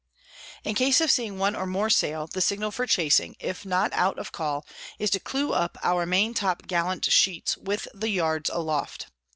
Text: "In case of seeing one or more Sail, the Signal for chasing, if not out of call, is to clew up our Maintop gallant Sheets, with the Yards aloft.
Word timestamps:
"In 0.63 0.73
case 0.73 0.99
of 0.99 1.11
seeing 1.11 1.37
one 1.37 1.55
or 1.55 1.67
more 1.67 1.91
Sail, 1.91 2.25
the 2.25 2.41
Signal 2.41 2.71
for 2.71 2.87
chasing, 2.87 3.35
if 3.39 3.67
not 3.67 3.93
out 3.93 4.17
of 4.17 4.31
call, 4.31 4.65
is 4.97 5.11
to 5.11 5.19
clew 5.19 5.53
up 5.53 5.77
our 5.83 6.07
Maintop 6.07 6.65
gallant 6.65 7.05
Sheets, 7.11 7.55
with 7.55 7.87
the 7.93 8.09
Yards 8.09 8.49
aloft. 8.49 9.11